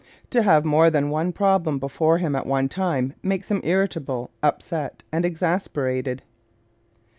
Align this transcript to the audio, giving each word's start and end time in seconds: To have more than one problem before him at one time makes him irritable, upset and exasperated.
To 0.31 0.41
have 0.41 0.65
more 0.65 0.89
than 0.89 1.11
one 1.11 1.31
problem 1.31 1.77
before 1.77 2.17
him 2.17 2.35
at 2.35 2.47
one 2.47 2.67
time 2.67 3.13
makes 3.21 3.51
him 3.51 3.61
irritable, 3.63 4.31
upset 4.41 5.03
and 5.11 5.23
exasperated. 5.23 6.23